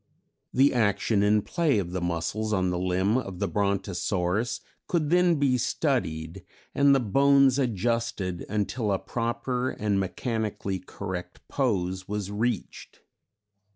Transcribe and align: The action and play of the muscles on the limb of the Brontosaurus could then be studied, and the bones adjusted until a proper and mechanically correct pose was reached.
The 0.51 0.73
action 0.73 1.21
and 1.21 1.45
play 1.45 1.77
of 1.77 1.91
the 1.91 2.01
muscles 2.01 2.53
on 2.53 2.71
the 2.71 2.79
limb 2.79 3.19
of 3.19 3.37
the 3.37 3.47
Brontosaurus 3.47 4.59
could 4.87 5.11
then 5.11 5.35
be 5.35 5.59
studied, 5.59 6.43
and 6.73 6.95
the 6.95 6.99
bones 6.99 7.59
adjusted 7.59 8.43
until 8.49 8.91
a 8.91 8.97
proper 8.97 9.69
and 9.69 9.99
mechanically 9.99 10.79
correct 10.79 11.47
pose 11.47 12.07
was 12.07 12.31
reached. 12.31 13.01